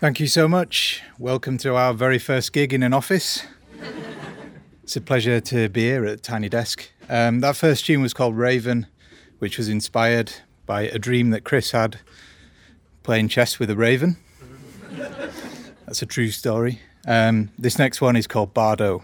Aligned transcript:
Thank 0.00 0.18
you 0.18 0.28
so 0.28 0.48
much. 0.48 1.02
Welcome 1.18 1.58
to 1.58 1.76
our 1.76 1.92
very 1.92 2.18
first 2.18 2.54
gig 2.54 2.72
in 2.72 2.82
an 2.82 2.94
office. 2.94 3.44
it's 4.82 4.96
a 4.96 5.00
pleasure 5.02 5.40
to 5.40 5.68
be 5.68 5.82
here 5.82 6.06
at 6.06 6.22
Tiny 6.22 6.48
Desk. 6.48 6.90
Um, 7.10 7.40
that 7.40 7.54
first 7.54 7.84
tune 7.84 8.00
was 8.00 8.14
called 8.14 8.34
Raven, 8.34 8.86
which 9.40 9.58
was 9.58 9.68
inspired 9.68 10.32
by 10.64 10.84
a 10.84 10.98
dream 10.98 11.28
that 11.32 11.44
Chris 11.44 11.72
had 11.72 12.00
playing 13.02 13.28
chess 13.28 13.58
with 13.58 13.68
a 13.68 13.76
raven. 13.76 14.16
That's 15.84 16.00
a 16.00 16.06
true 16.06 16.30
story. 16.30 16.80
Um, 17.06 17.50
this 17.58 17.78
next 17.78 18.00
one 18.00 18.16
is 18.16 18.26
called 18.26 18.54
Bardo. 18.54 19.02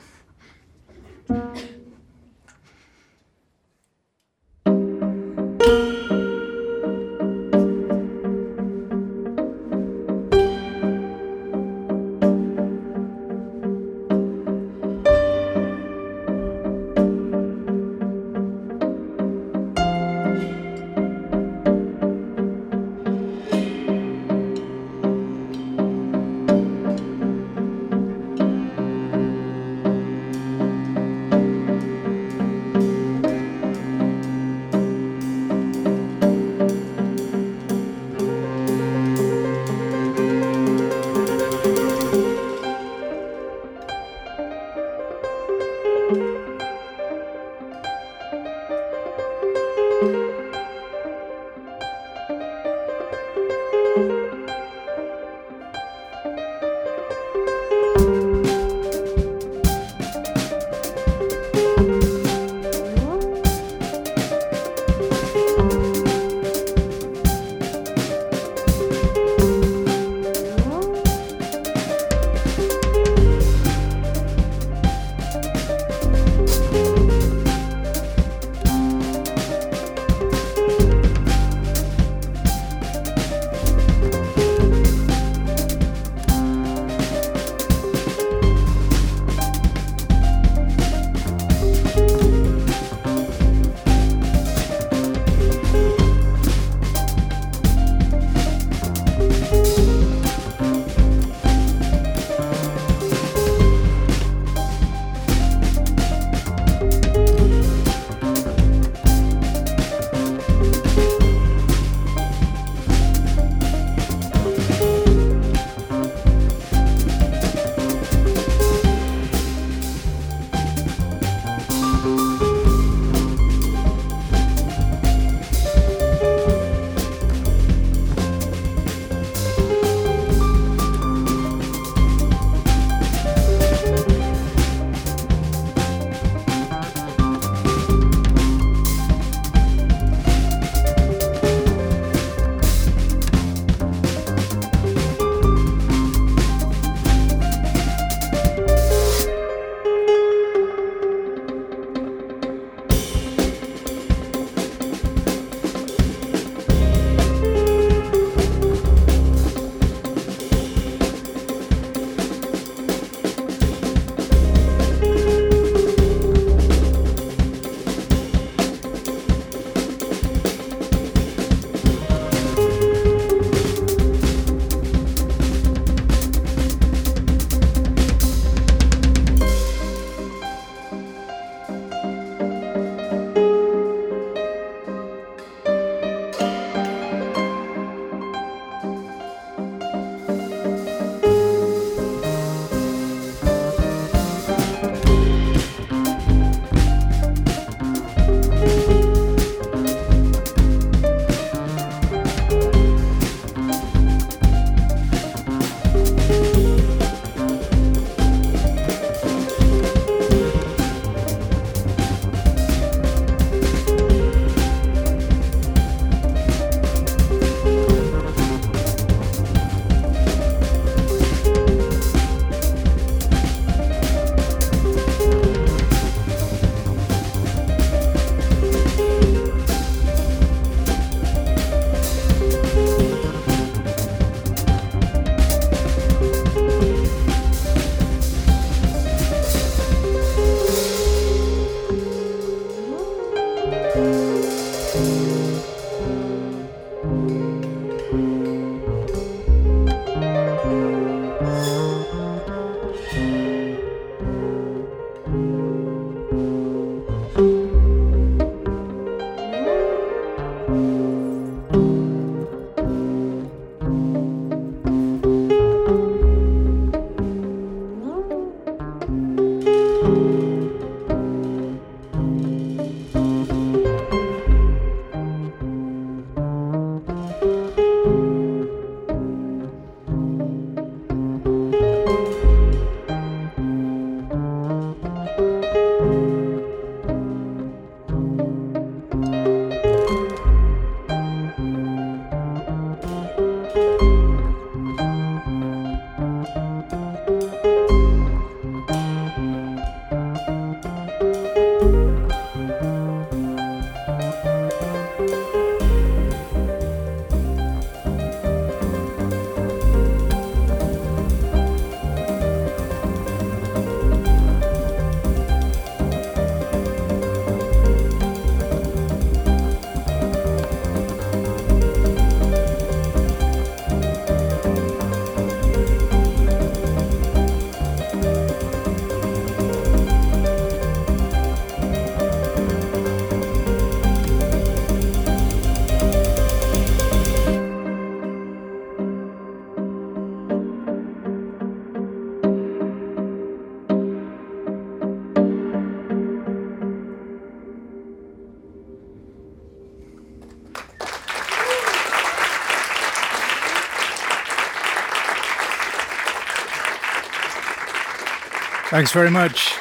Thanks 358.97 359.13
very 359.13 359.31
much. 359.31 359.75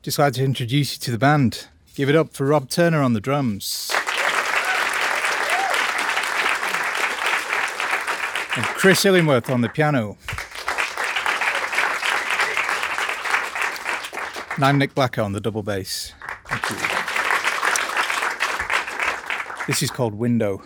Just 0.00 0.18
like 0.18 0.32
to 0.32 0.42
introduce 0.42 0.94
you 0.94 1.00
to 1.00 1.10
the 1.10 1.18
band. 1.18 1.66
Give 1.94 2.08
it 2.08 2.16
up 2.16 2.32
for 2.32 2.46
Rob 2.46 2.70
Turner 2.70 3.02
on 3.02 3.12
the 3.12 3.20
drums. 3.20 3.90
And 8.56 8.64
Chris 8.78 9.04
Illingworth 9.04 9.50
on 9.50 9.60
the 9.60 9.68
piano. 9.68 10.16
And 14.54 14.64
I'm 14.64 14.78
Nick 14.78 14.94
Blacka 14.94 15.22
on 15.22 15.32
the 15.32 15.40
double 15.40 15.62
bass. 15.62 16.14
This 19.66 19.82
is 19.82 19.90
called 19.90 20.14
Window. 20.14 20.62